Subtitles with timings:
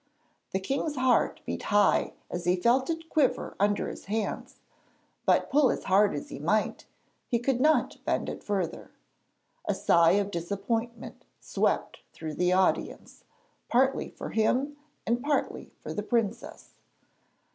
[0.49, 4.55] The king's heart beat high as he felt it quiver under his hands,
[5.27, 6.87] but, pull as hard as he might,
[7.27, 8.89] he could not bend it further.
[9.65, 13.25] A sigh of disappointment swept through the audience,
[13.67, 14.75] partly for him
[15.05, 16.71] and partly for the princess.